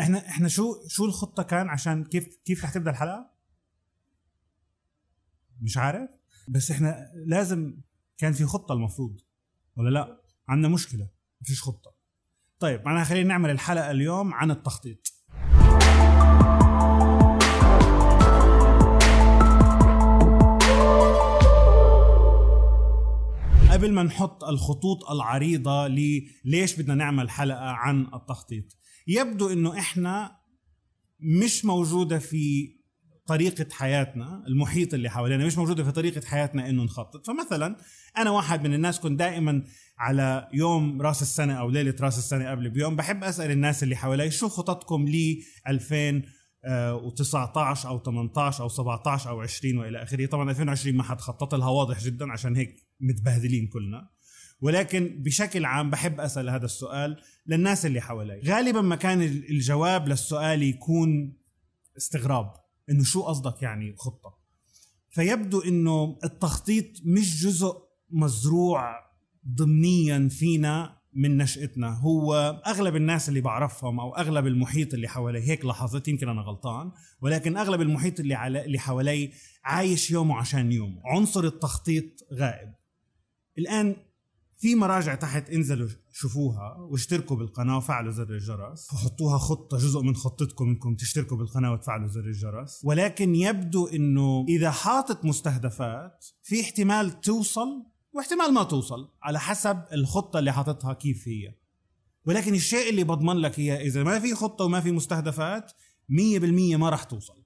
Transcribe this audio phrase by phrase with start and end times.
[0.00, 3.30] إحنا إحنا شو شو الخطة كان عشان كيف كيف رح تبدأ الحلقة؟
[5.60, 6.10] مش عارف.
[6.48, 7.80] بس إحنا لازم
[8.18, 9.20] كان في خطة المفروض
[9.76, 11.08] ولا لا؟ عندنا مشكلة
[11.40, 11.94] مفيش خطة.
[12.58, 15.06] طيب معناها خلينا نعمل الحلقة اليوم عن التخطيط.
[23.70, 25.86] قبل ما نحط الخطوط العريضة
[26.44, 28.79] ليش بدنا نعمل حلقة عن التخطيط؟
[29.10, 30.36] يبدو إنه إحنا
[31.20, 32.74] مش موجودة في
[33.26, 37.26] طريقة حياتنا المحيط اللي حوالينا مش موجودة في طريقة حياتنا إنه نخطط.
[37.26, 37.76] فمثلا
[38.18, 39.62] أنا واحد من الناس كنت دائما
[39.98, 44.30] على يوم رأس السنة أو ليلة رأس السنة قبل بيوم بحب أسأل الناس اللي حوالي
[44.30, 50.26] شو خططكم ل 2019 أو 18 أو 17 أو 20 وإلى آخره.
[50.26, 54.08] طبعا 2020 ما حد خطط لها واضح جدا عشان هيك متبهدلين كلنا.
[54.60, 58.40] ولكن بشكل عام بحب أسأل هذا السؤال للناس اللي حوالي.
[58.46, 61.36] غالبا ما كان الجواب للسؤال يكون
[61.96, 62.52] استغراب
[62.90, 64.38] إنه شو قصدك يعني خطة؟
[65.10, 67.74] فيبدو إنه التخطيط مش جزء
[68.10, 68.94] مزروع
[69.48, 71.98] ضمنيا فينا من نشأتنا.
[71.98, 72.34] هو
[72.66, 77.56] أغلب الناس اللي بعرفهم أو أغلب المحيط اللي حوالي هيك لاحظت يمكن أنا غلطان ولكن
[77.56, 79.32] أغلب المحيط اللي على اللي حوالي
[79.64, 81.02] عايش يومه عشان يومه.
[81.04, 82.74] عنصر التخطيط غائب.
[83.58, 83.96] الآن
[84.60, 88.92] في مراجع تحت انزلوا شوفوها واشتركوا بالقناة وفعلوا زر الجرس.
[88.92, 92.80] وحطوها خطة جزء من خطتكم انكم تشتركوا بالقناة وتفعلوا زر الجرس.
[92.84, 100.38] ولكن يبدو انه إذا حاطط مستهدفات في احتمال توصل واحتمال ما توصل على حسب الخطة
[100.38, 101.54] اللي حاططها كيف هي.
[102.26, 105.72] ولكن الشيء اللي بضمن لك اياه إذا ما في خطة وما في مستهدفات
[106.08, 107.39] 100% ما راح توصل.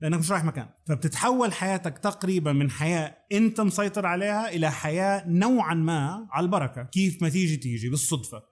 [0.00, 0.68] لأنك مش رايح مكان.
[0.86, 6.82] فبتتحول حياتك تقريبا من حياة أنت مسيطر عليها إلى حياة نوعا ما على البركة.
[6.82, 8.42] كيف ما تيجي تيجي بالصدفة.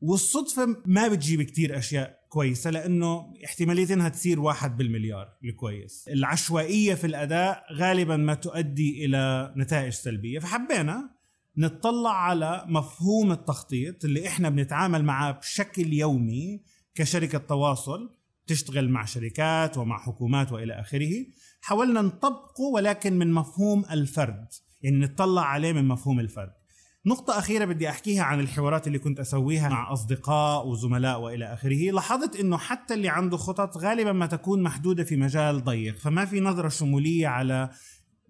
[0.00, 6.08] والصدفة ما بتجيب كتير أشياء كويسة لأنه احتماليه إنها تصير واحد بالمليار الكويس.
[6.08, 10.38] العشوائية في الأداء غالبا ما تؤدي إلى نتائج سلبية.
[10.38, 11.10] فحبينا
[11.56, 16.62] نطلع على مفهوم التخطيط اللي إحنا بنتعامل معاه بشكل يومي
[16.94, 18.14] كشركة تواصل.
[18.46, 21.26] تشتغل مع شركات ومع حكومات وإلى آخره.
[21.60, 24.46] حاولنا نطبقه ولكن من مفهوم الفرد
[24.82, 26.52] يعني نطلع عليه من مفهوم الفرد.
[27.06, 31.90] نقطة أخيرة بدي أحكيها عن الحوارات اللي كنت أسويها مع أصدقاء وزملاء وإلى آخره.
[31.90, 36.40] لاحظت أنه حتى اللي عنده خطط غالبا ما تكون محدودة في مجال ضيق فما في
[36.40, 37.70] نظرة شمولية على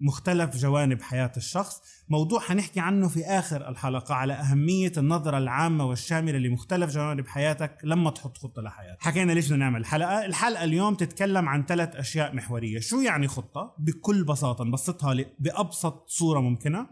[0.00, 1.82] مختلف جوانب حياة الشخص.
[2.08, 8.10] موضوع حنحكي عنه في آخر الحلقة على أهمية النظرة العامة والشاملة لمختلف جوانب حياتك لما
[8.10, 9.02] تحط خطة لحياتك.
[9.02, 12.80] حكينا ليش بدنا نعمل حلقة الحلقة اليوم تتكلم عن ثلاث أشياء محورية.
[12.80, 16.86] شو يعني خطة؟ بكل بساطة نبسطها بأبسط صورة ممكنة.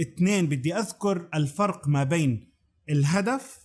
[0.00, 2.52] اثنين بدي أذكر الفرق ما بين
[2.90, 3.58] الهدف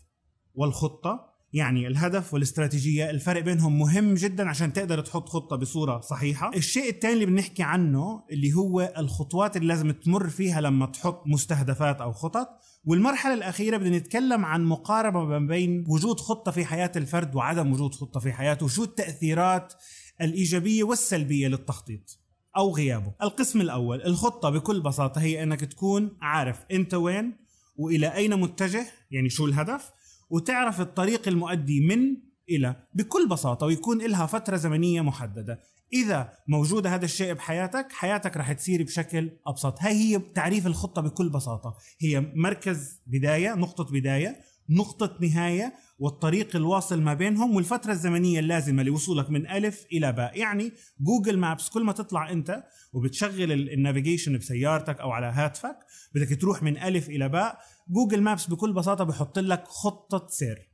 [0.56, 1.33] والخطة.
[1.54, 6.52] يعني الهدف والاستراتيجية الفرق بينهم مهم جدا عشان تقدر تحط خطة بصورة صحيحة.
[6.56, 12.02] الشيء الثاني اللي بنحكي عنه اللي هو الخطوات اللي لازم تمر فيها لما تحط مستهدفات
[12.02, 12.50] أو خطط.
[12.86, 17.96] والمرحلة الأخيرة بدنا نتكلم عن مقاربة ما بين وجود خطة في حياة الفرد وعدم وجود
[17.96, 19.74] خطة في حياته وشو التأثيرات
[20.22, 22.20] الإيجابية والسلبية للتخطيط
[22.58, 23.14] أو غيابه.
[23.24, 27.44] القسم الأول الخطة بكل بساطة هي أنك تكون عارف أنت وين
[27.76, 29.92] وإلى أين متجه يعني شو الهدف
[30.34, 32.18] وتعرف الطريق المؤدي من
[32.50, 35.60] إلى بكل بساطة ويكون إلها فترة زمنية محددة.
[35.94, 39.82] إذا موجود هذا الشيء بحياتك حياتك رح تصير بشكل أبسط.
[39.82, 41.76] هاي هي تعريف الخطة بكل بساطة.
[42.02, 44.36] هي مركز بداية نقطة بداية
[44.70, 50.38] نقطة نهاية والطريق الواصل ما بينهم والفترة الزمنية اللازمة لوصولك من ألف إلى باء.
[50.38, 55.78] يعني Google Maps كل ما تطلع أنت وبتشغل ال navigation بسيارتك أو على هاتفك
[56.16, 60.74] بدك تروح من ألف إلى باء Google Maps بكل بساطة بحط لك خطة سير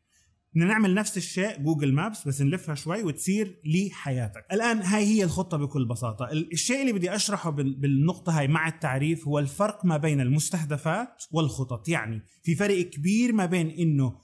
[0.53, 5.85] نعمل نفس الشيء Google Maps بس نلفها شوي وتصير لحياتك الآن هاي هي الخطة بكل
[5.85, 6.31] بساطة.
[6.31, 11.89] الشيء اللي بدي أشرحه بالنقطة هاي مع التعريف هو الفرق ما بين المستهدفات والخطط.
[11.89, 14.19] يعني في فرق كبير ما بين إنه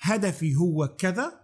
[0.00, 1.41] هدفي هو كذا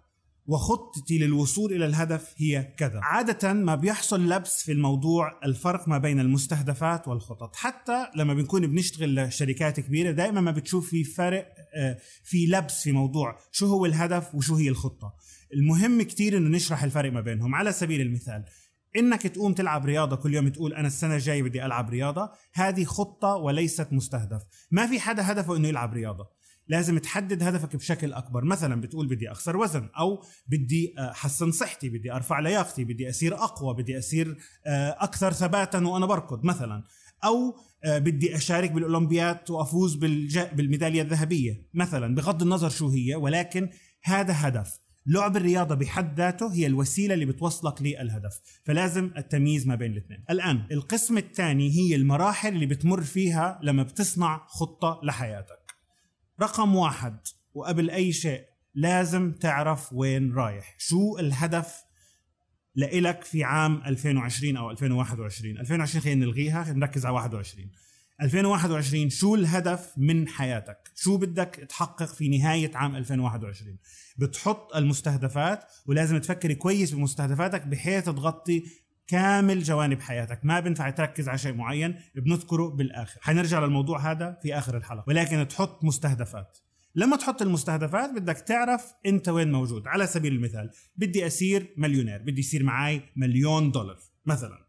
[0.48, 3.00] وخطتي للوصول إلى الهدف هي كذا.
[3.03, 7.56] عادة ما بيحصل لبس في الموضوع الفرق ما بين المستهدفات والخطط.
[7.56, 12.92] حتى لما بنكون بنشتغل لشركات كبيرة دائما ما بتشوف في فرق آه، في لبس في
[12.92, 15.15] موضوع شو هو الهدف وشو هي الخطة.
[15.54, 17.54] المهم كتير إنه نشرح الفرق ما بينهم.
[17.54, 18.45] على سبيل المثال
[18.97, 23.36] إنك تقوم تلعب رياضة كل يوم تقول أنا السنة الجاية بدي ألعب رياضة هذه خطة
[23.36, 24.42] وليست مستهدف.
[24.71, 26.37] ما في حدا هدفه إنه يلعب رياضة.
[26.68, 28.44] لازم تحدد هدفك بشكل أكبر.
[28.44, 33.74] مثلا بتقول بدي أخسر وزن أو بدي احسن صحتي بدي أرفع لياقتي بدي اصير أقوى
[33.74, 34.36] بدي اصير
[34.66, 36.82] آه، أكثر ثباتا وأنا بركض مثلا.
[37.24, 39.94] أو آه، بدي أشارك بالاولمبياد وأفوز
[40.53, 42.15] بالميدالية الذهبية مثلا.
[42.15, 43.68] بغض النظر شو هي ولكن
[44.03, 44.78] هذا هدف.
[45.06, 48.41] لعب الرياضة بحد ذاته هي الوسيلة اللي بتوصلك للهدف.
[48.64, 50.24] فلازم التمييز ما بين الاثنين.
[50.30, 55.67] الآن القسم الثاني هي المراحل اللي بتمر فيها لما بتصنع خطة لحياتك.
[56.40, 57.18] رقم واحد
[57.54, 58.44] وقبل أي شيء
[58.74, 60.74] لازم تعرف وين رايح.
[60.78, 61.84] شو الهدف
[62.74, 67.70] لإلك في عام 2020 أو 2021 2020 خلينا نلغيها نركز على 21
[68.22, 73.76] 2021 شو الهدف من حياتك؟ شو بدك تحقق في نهاية عام 2021
[74.18, 78.64] بتحط المستهدفات ولازم تفكري كويس بمستهدفاتك بحيث تغطي
[79.09, 80.45] كامل جوانب حياتك.
[80.45, 83.21] ما بينفع تركز على شيء معين بنذكره بالآخر.
[83.22, 85.05] حنرجع للموضوع هذا في آخر الحلقة.
[85.09, 86.59] ولكن تحط مستهدفات.
[86.95, 89.87] لما تحط المستهدفات بدك تعرف أنت وين موجود.
[89.87, 94.69] على سبيل المثال بدي اصير مليونير بدي يصير معي مليون دولار مثلا.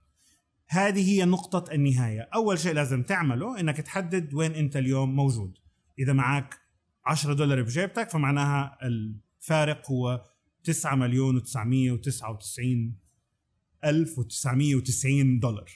[0.68, 2.30] هذه هي نقطة النهاية.
[2.36, 5.58] أول شيء لازم تعمله إنك تحدد وين أنت اليوم موجود.
[6.00, 6.60] إذا معك
[7.06, 10.22] 10 دولار بجيبتك فمعناها الفارق هو
[10.64, 13.09] 9 مليون و999
[13.86, 15.72] ألف و990 دولار.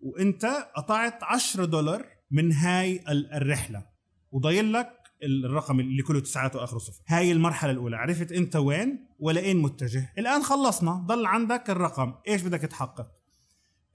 [0.00, 0.44] وانت
[0.76, 3.86] قطعت 10 دولار من هاي الرحلة.
[4.32, 4.90] وضايل لك
[5.22, 7.02] الرقم اللي كله تسعات واخره صفر.
[7.06, 7.96] هاي المرحلة الأولى.
[7.96, 10.12] عرفت انت وين؟ ولأين متجه.
[10.18, 10.92] الآن خلصنا.
[10.92, 12.14] ضل عندك الرقم.
[12.28, 13.06] إيش بدك تحقق؟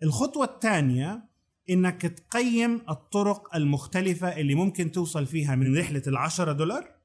[0.03, 1.29] الخطوة الثانية
[1.69, 6.98] إنك تقيم الطرق المختلفة اللي ممكن توصل فيها من رحلة العشرة دولار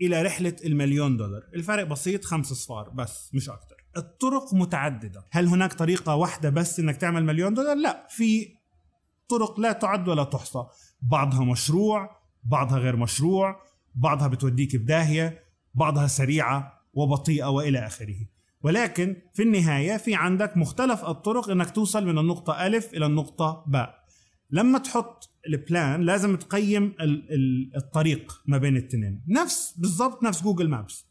[0.00, 1.42] إلى رحلة المليون دولار.
[1.54, 5.24] الفرق بسيط خمس صفار بس مش أكثر الطرق متعددة.
[5.30, 8.06] هل هناك طريقة واحدة بس إنك تعمل مليون دولار؟ لا.
[8.10, 8.48] في
[9.28, 10.64] طرق لا تعد ولا تحصى.
[11.02, 13.60] بعضها مشروع بعضها غير مشروع
[13.94, 18.16] بعضها بتوديك بداهية بعضها سريعة وبطيئة وإلى آخره.
[18.62, 23.97] ولكن في النهاية في عندك مختلف الطرق إنك توصل من النقطة ألف إلى النقطة باء.
[24.50, 26.94] لما تحط البلان لازم تقيم
[27.76, 31.06] الطريق ما بين الاثنين نفس بالضبط نفس جوجل مابس.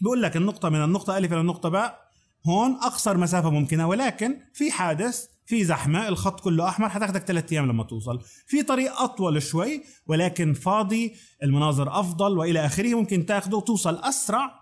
[0.00, 2.10] بيقول لك النقطة من النقطة ألف إلى النقطة باء.
[2.46, 7.68] هون أقصر مسافة ممكنة ولكن في حادث في زحمة الخط كله أحمر حتاخدك ثلاث أيام
[7.68, 8.20] لما توصل.
[8.46, 14.59] في طريق أطول شوي ولكن فاضي المناظر أفضل وإلى آخره ممكن تاخده وتوصل أسرع.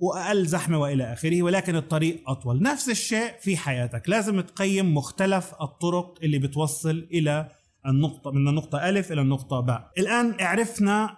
[0.00, 2.62] وأقل زحمة وإلى آخره ولكن الطريق أطول.
[2.62, 4.08] نفس الشيء في حياتك.
[4.08, 7.48] لازم تقيم مختلف الطرق اللي بتوصل إلى
[7.86, 11.16] النقطة من النقطة ألف إلى النقطة باء الآن عرفنا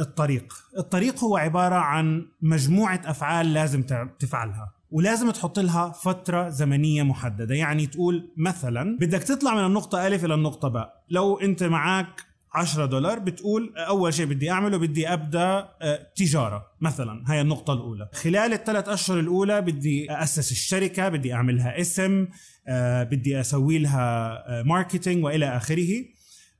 [0.00, 0.54] الطريق.
[0.78, 3.82] الطريق هو عبارة عن مجموعة أفعال لازم
[4.18, 7.54] تفعلها ولازم تحط لها فترة زمنية محددة.
[7.54, 12.86] يعني تقول مثلا بدك تطلع من النقطة ألف إلى النقطة باء لو أنت معك 10
[12.86, 16.66] دولار بتقول أول شيء بدي أعمله بدي أبدأ آه، تجارة.
[16.80, 18.08] مثلا هاي النقطة الأولى.
[18.12, 22.26] خلال الثلاث أشهر الأولى بدي أسس الشركة بدي أعملها اسم
[22.68, 26.04] آه، بدي أسوي لها marketing وإلى آخره.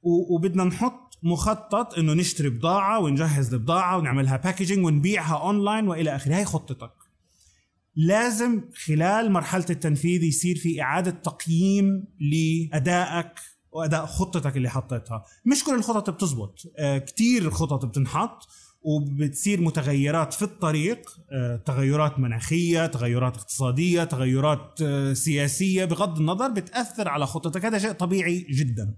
[0.02, 6.36] وبدنا نحط مخطط إنه نشتري بضاعة ونجهز البضاعه ونعملها packaging ونبيعها اونلاين وإلى آخره.
[6.36, 6.92] هاي خطتك.
[7.96, 13.32] لازم خلال مرحلة التنفيذ يصير في إعادة تقييم لأدائك
[13.72, 15.24] واداء خطتك اللي حطيتها.
[15.44, 16.58] مش كل الخطط بتزبط.
[16.78, 18.48] آه كتير خطط بتنحط
[18.82, 21.10] وبتصير متغيرات في الطريق.
[21.32, 27.64] آه تغيرات مناخية تغيرات اقتصادية تغيرات آه سياسية بغض النظر بتأثر على خطتك.
[27.64, 28.94] هذا شيء طبيعي جدا.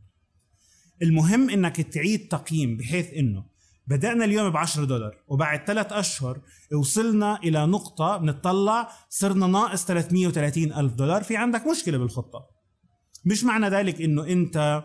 [1.02, 3.44] المهم إنك تعيد تقييم بحيث إنه
[3.86, 6.40] بدأنا اليوم ب 10 دولار وبعد ثلاث أشهر
[6.78, 11.22] وصلنا إلى نقطة بنطلع صرنا ناقص 330 ألف دولار.
[11.22, 12.53] في عندك مشكلة بالخطة.
[13.24, 14.84] مش معنى ذلك إنه أنت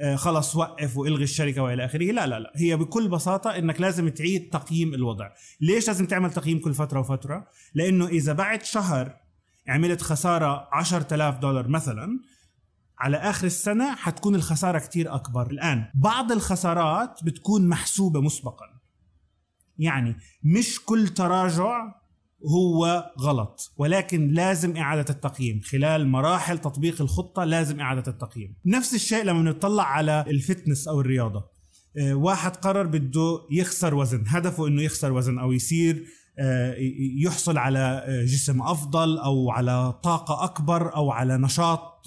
[0.00, 2.12] آه، خلص وقف والغي الشركة وإلى آخره.
[2.12, 2.52] لا لا لا.
[2.56, 5.30] هي بكل بساطة إنك لازم تعيد تقييم الوضع.
[5.60, 9.16] ليش لازم تعمل تقييم كل فترة وفترة؟ لأنه إذا بعد شهر
[9.68, 12.20] عملت خسارة 10000 دولار مثلا
[12.98, 15.50] على آخر السنة حتكون الخسارة كتير أكبر.
[15.50, 18.66] الآن بعض الخسارات بتكون محسوبة مسبقا.
[19.78, 21.94] يعني مش كل تراجع
[22.46, 23.72] هو غلط.
[23.76, 25.60] ولكن لازم إعادة التقييم.
[25.60, 28.56] خلال مراحل تطبيق الخطة لازم إعادة التقييم.
[28.66, 31.44] نفس الشيء لما نطلع على الفتنس أو الرياضة.
[31.98, 34.24] آه، واحد قرر بده يخسر وزن.
[34.26, 36.04] هدفه إنه يخسر وزن أو يصير
[37.24, 42.04] يحصل على آه، جسم أفضل أو على طاقة أكبر أو على نشاط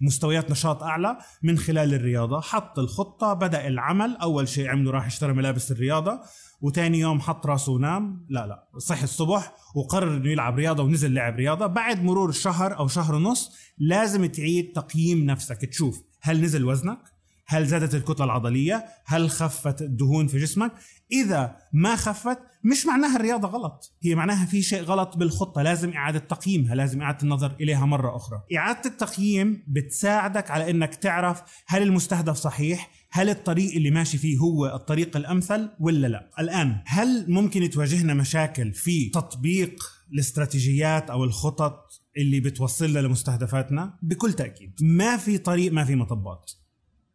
[0.00, 2.40] مستويات نشاط أعلى من خلال الرياضة.
[2.40, 6.20] حط الخطة بدأ العمل أول شيء عمله راح اشترى ملابس الرياضة
[6.60, 8.26] وتاني يوم حط راسه ونام.
[8.28, 11.66] لا لا صحي الصبح وقرر إنه يلعب رياضة ونزل لعب رياضة.
[11.66, 15.64] بعد مرور شهر أو شهر ونص لازم تعيد تقييم نفسك.
[15.64, 17.19] تشوف هل نزل وزنك؟
[17.50, 20.72] هل زادت الكتلة العضلية؟ هل خفت الدهون في جسمك؟
[21.12, 23.96] إذا ما خفت مش معناها الرياضة غلط.
[24.02, 25.62] هي معناها في شيء غلط بالخطة.
[25.62, 28.42] لازم إعادة تقييمها لازم إعادة النظر إليها مرة أخرى.
[28.56, 34.66] إعادة التقييم بتساعدك على إنك تعرف هل المستهدف صحيح هل الطريق اللي ماشي فيه هو
[34.66, 36.30] الطريق الأمثل ولا لا.
[36.38, 44.72] الآن هل ممكن تواجهنا مشاكل في تطبيق الاستراتيجيات أو الخطط اللي بتوصلنا لمستهدفاتنا؟ بكل تأكيد.
[44.80, 46.52] ما في طريق ما في مطبات.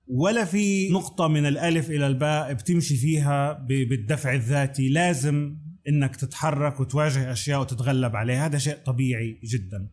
[0.08, 4.90] ولا في نقطة من الألف إلى الباء بتمشي فيها بالدفع الذاتي.
[4.90, 5.58] لازم
[5.88, 8.46] إنك تتحرك وتواجه أشياء وتتغلب عليها.
[8.46, 9.90] هذا شيء طبيعي جدا.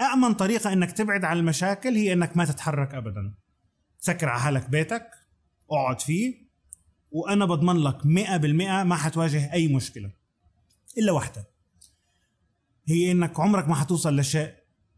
[0.00, 3.34] أأمن طريقة إنك تبعد عن المشاكل هي إنك ما تتحرك أبدا.
[3.98, 5.06] سكر على حالك بيتك
[5.70, 6.44] اقعد فيه
[7.10, 10.10] وأنا بضمن لك مئة بالمئة ما حتواجه أي مشكلة.
[10.98, 11.48] إلا واحدة.
[12.88, 14.54] هي إنك عمرك ما حتوصل لشيء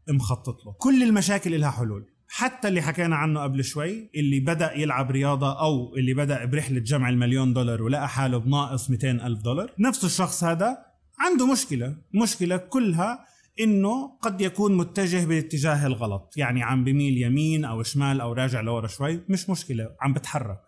[0.08, 0.72] مخطط له.
[0.72, 2.15] كل المشاكل لها حلول.
[2.36, 7.08] حتى اللي حكينا عنه قبل شوي اللي بدأ يلعب رياضة أو اللي بدأ برحلة جمع
[7.08, 10.78] المليون دولار ولقى حاله بناقص 200 ألف دولار نفس الشخص هذا
[11.18, 13.26] عنده مشكلة مشكلة كلها
[13.60, 18.86] إنه قد يكون متجه بالاتجاه الغلط يعني عم بميل يمين أو شمال أو راجع لورا
[18.86, 20.62] شوي مش مشكلة عم بتحرك.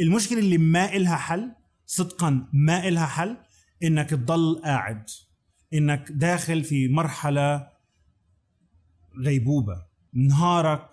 [0.00, 1.52] المشكلة اللي ما إلها حل
[1.86, 3.36] صدقا ما إلها حل
[3.82, 5.04] إنك تضل قاعد
[5.74, 7.68] إنك داخل في مرحلة
[9.24, 9.91] غيبوبة.
[10.14, 10.90] نهارك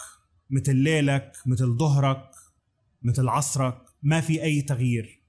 [0.50, 2.32] مثل ليلك مثل ظهرك
[3.02, 5.24] مثل عصرك ما في أي تغيير.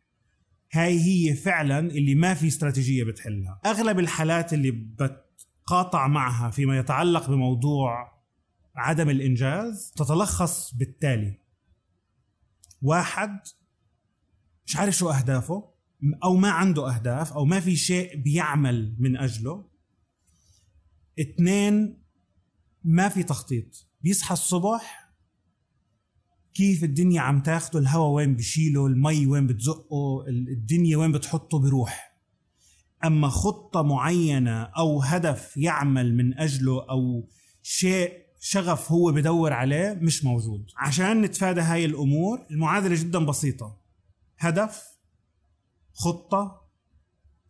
[0.72, 3.60] هاي هي فعلا اللي ما في استراتيجية بتحلها.
[3.66, 8.20] أغلب الحالات اللي بتقاطع معها فيما يتعلق بموضوع
[8.76, 11.34] عدم الإنجاز تتلخص بالتالي.
[12.82, 13.40] واحد
[14.66, 15.70] مش عارف شو أهدافه
[16.24, 19.70] أو ما عنده أهداف أو ما في شيء بيعمل من أجله.
[21.20, 21.99] اثنين
[22.84, 23.86] ما في تخطيط.
[24.00, 25.10] بيصحى الصبح
[26.54, 32.16] كيف الدنيا عم تاخده؟ الهواء وين بشيله؟ المي وين بتزقه؟ الدنيا وين بتحطه؟ بروح.
[33.04, 37.28] أما خطة معينة أو هدف يعمل من أجله أو
[37.62, 40.70] شيء شغف هو بدور عليه مش موجود.
[40.76, 43.80] عشان نتفادى هاي الأمور المعادلة جدا بسيطة.
[44.38, 44.82] هدف
[45.92, 46.68] خطة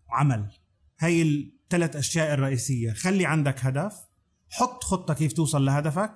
[0.08, 0.50] وعمل
[0.98, 2.92] هاي الثلاث أشياء الرئيسية.
[2.92, 4.09] خلي عندك هدف.
[4.50, 6.14] حط خطه كيف توصل لهدفك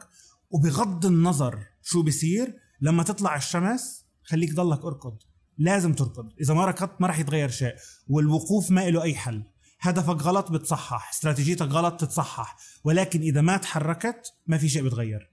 [0.51, 5.19] وبغض النظر شو بصير لما تطلع الشمس خليك ضلك أركض.
[5.59, 6.33] لازم تركض.
[6.41, 7.75] إذا ما ركضت ما راح يتغير شيء.
[8.09, 9.43] والوقوف ما له أي حل.
[9.81, 11.11] هدفك غلط بتصحح.
[11.11, 12.57] استراتيجيتك غلط تتصحح.
[12.85, 15.31] ولكن إذا ما تحركت ما في شيء بتغير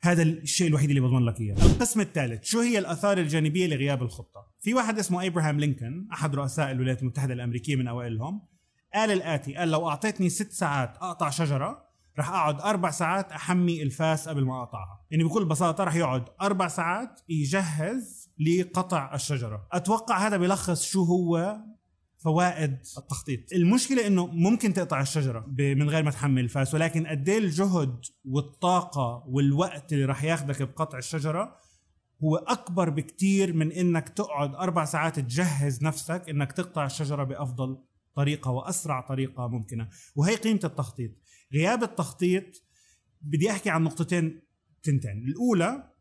[0.00, 1.54] هذا الشيء الوحيد اللي بضمن لك إياه.
[1.54, 6.70] القسم الثالث شو هي الآثار الجانبية لغياب الخطة؟ في واحد اسمه ابراهام لينكولن أحد رؤساء
[6.70, 8.42] الولايات المتحدة الأمريكية من أوائلهم.
[8.94, 11.87] قال الآتي قال لو أعطيتني ست ساعات أقطع شجرة
[12.18, 15.04] رح أقعد أربع ساعات أحمي الفاس قبل ما أقطعها.
[15.10, 19.66] يعني بكل بساطة رح يقعد أربع ساعات يجهز لقطع الشجرة.
[19.72, 21.58] أتوقع هذا بيلخص شو هو
[22.18, 23.52] فوائد التخطيط.
[23.52, 29.24] المشكلة إنه ممكن تقطع الشجرة من غير ما تحمل الفاس ولكن قد إيه الجهد والطاقة
[29.26, 31.56] والوقت اللي رح ياخذك بقطع الشجرة
[32.24, 37.78] هو أكبر بكتير من إنك تقعد أربع ساعات تجهز نفسك إنك تقطع الشجرة بأفضل
[38.14, 39.88] طريقة وأسرع طريقة ممكنة.
[40.16, 41.10] وهي قيمة التخطيط.
[41.52, 42.64] غياب التخطيط
[43.20, 44.42] بدي أحكي عن نقطتين
[44.82, 45.24] تنتين.
[45.28, 45.92] الأولى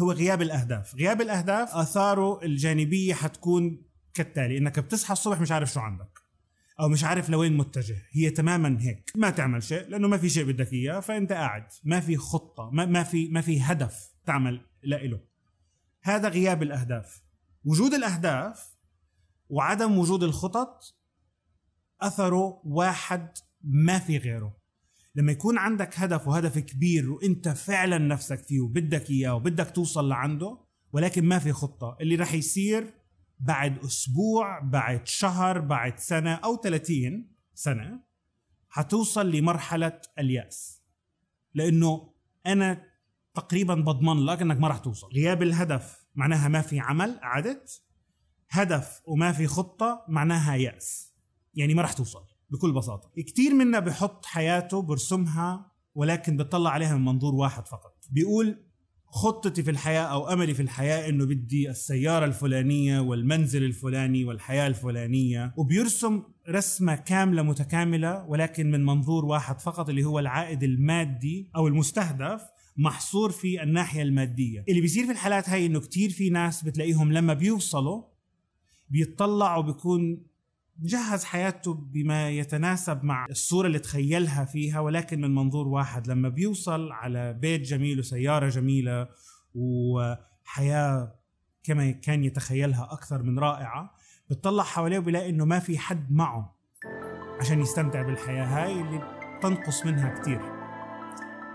[0.00, 0.94] هو غياب الأهداف.
[0.94, 3.82] غياب الأهداف آثاره الجانبية حتكون
[4.14, 6.18] كالتالي إنك بتصحى الصبح مش عارف شو عندك
[6.80, 8.02] أو مش عارف لوين متجه.
[8.10, 9.12] هي تماما هيك.
[9.16, 11.66] ما تعمل شيء لأنه ما في شيء بدك إياه فأنت قاعد.
[11.84, 15.20] ما في خطة ما, ما في ما في هدف تعمل له
[16.02, 17.22] هذا غياب الأهداف.
[17.64, 18.76] وجود الأهداف
[19.48, 20.96] وعدم وجود الخطط
[22.00, 24.56] أثره واحد ما في غيره.
[25.14, 30.58] لما يكون عندك هدف وهدف كبير وانت فعلا نفسك فيه وبدك إياه وبدك توصل لعنده
[30.92, 31.96] ولكن ما في خطة.
[32.00, 32.94] اللي رح يصير
[33.40, 38.00] بعد أسبوع بعد شهر بعد سنة أو 30 سنة
[38.68, 40.82] حتوصل لمرحلة اليأس.
[41.54, 42.14] لأنه
[42.46, 42.84] أنا
[43.34, 45.08] تقريبا بضمن لك إنك ما رح توصل.
[45.12, 47.82] غياب الهدف معناها ما في عمل عدت
[48.50, 51.14] هدف وما في خطة معناها يأس.
[51.54, 52.29] يعني ما رح توصل.
[52.50, 53.10] بكل بساطة.
[53.26, 57.94] كثير منا بحط حياته برسمها ولكن بتطلع عليها من منظور واحد فقط.
[58.10, 58.58] بيقول
[59.12, 65.54] خطتي في الحياة أو أملي في الحياة إنه بدي السيارة الفلانية والمنزل الفلاني والحياة الفلانية.
[65.56, 72.42] وبيرسم رسمة كاملة متكاملة ولكن من منظور واحد فقط اللي هو العائد المادي أو المستهدف
[72.76, 74.64] محصور في الناحية المادية.
[74.68, 78.02] اللي بيصير في الحالات هاي إنه كتير في ناس بتلاقيهم لما بيوصلوا
[78.90, 80.22] بيطلعوا بيكون
[80.82, 86.92] جهز حياته بما يتناسب مع الصورة اللي تخيلها فيها ولكن من منظور واحد لما بيوصل
[86.92, 89.08] على بيت جميل وسيارة جميلة
[89.54, 91.14] وحياة
[91.62, 93.94] كما كان يتخيلها أكثر من رائعة
[94.30, 96.56] بتطلع حواليه وبيلاقي إنه ما في حد معه
[97.40, 99.02] عشان يستمتع بالحياة هاي اللي
[99.42, 100.40] تنقص منها كتير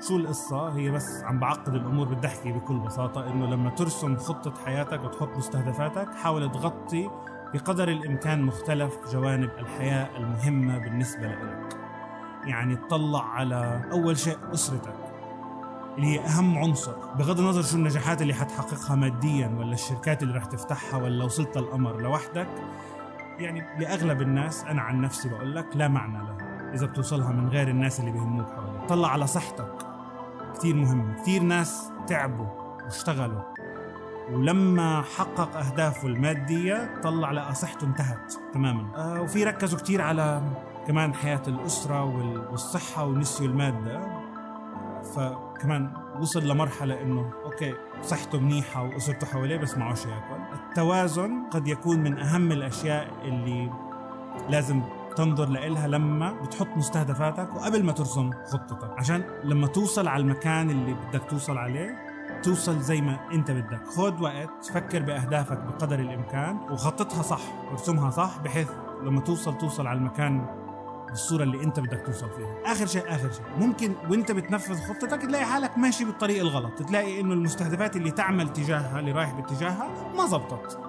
[0.08, 4.66] شو القصة؟ هي بس عم بعقد الأمور بدي أحكي بكل بساطة إنه لما ترسم خطة
[4.66, 7.10] حياتك وتحط مستهدفاتك حاول تغطي
[7.54, 11.78] بقدر الإمكان مختلف جوانب الحياة المهمة بالنسبة لك
[12.46, 14.96] يعني تطلع على أول شيء أسرتك.
[15.98, 20.46] اللي هي أهم عنصر بغض النظر شو النجاحات اللي حتحققها ماديا ولا الشركات اللي رح
[20.46, 22.48] تفتحها ولا وصلت القمر لوحدك.
[23.40, 26.72] يعني لأغلب الناس أنا عن نفسي بقول لك لا معنى لها.
[26.74, 28.90] إذا بتوصلها من غير الناس اللي بيهموك حواليك.
[28.90, 29.72] طلع على صحتك.
[30.56, 32.48] كثير مهمة كثير ناس تعبوا
[32.84, 33.42] واشتغلوا.
[34.32, 38.86] ولما حقق أهدافه المادية طلع لقى صحته انتهت تماما.
[38.96, 40.42] آه وفي ركزوا كثير على
[40.88, 42.04] كمان حياة الأسرة
[42.52, 44.26] والصحة ونسيوا المادة.
[45.16, 50.56] فكمان وصل لمرحلة إنه أوكي صحته منيحة وأسرته حواليه بس معوش ياكل.
[50.70, 53.72] التوازن قد يكون من أهم الأشياء اللي
[54.50, 54.82] لازم
[55.16, 58.90] تنظر لإلها لما بتحط مستهدفاتك وقبل ما ترسم خطتك.
[58.98, 62.05] عشان لما توصل على المكان اللي بدك توصل عليه
[62.46, 63.88] توصل زي ما انت بدك.
[63.88, 68.70] خذ وقت فكر بأهدافك بقدر الإمكان وخططها صح وارسمها صح بحيث
[69.04, 70.46] لما توصل توصل على المكان
[71.10, 72.72] بالصورة اللي انت بدك توصل فيها.
[72.74, 73.44] آخر شيء آخر شيء.
[73.58, 79.00] ممكن وانت بتنفذ خطتك تلاقي حالك ماشي بالطريق الغلط تلاقي إنه المستهدفات اللي تعمل تجاهها
[79.00, 80.80] اللي رايح باتجاهها ما زبطت.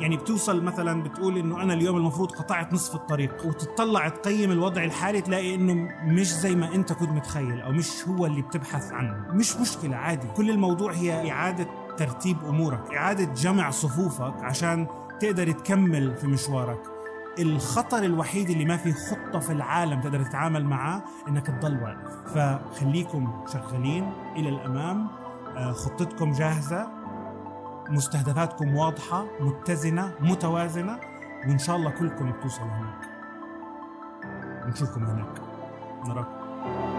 [0.00, 5.20] يعني بتوصل مثلا بتقول إنه أنا اليوم المفروض قطعت نصف الطريق وتطلع تقيم الوضع الحالي
[5.20, 5.74] تلاقي إنه
[6.04, 9.26] مش زي ما أنت كنت متخيل أو مش هو اللي بتبحث عنه.
[9.32, 10.26] مش مشكلة عادي.
[10.36, 14.86] كل الموضوع هي إعادة ترتيب أمورك إعادة جمع صفوفك عشان
[15.20, 16.82] تقدر تكمل في مشوارك.
[17.38, 22.32] الخطر الوحيد اللي ما في خطة في العالم تقدر تتعامل معاه إنك تضل واقف.
[22.34, 25.08] فخليكم شغالين إلى الأمام.
[25.56, 27.03] آه، خطتكم جاهزة.
[27.90, 31.00] مستهدفاتكم واضحة متزنة متوازنة
[31.46, 33.08] وإن شاء الله كلكم بتوصلوا هناك.
[34.66, 35.40] نشوفكم هناك.
[36.08, 36.93] نراكم.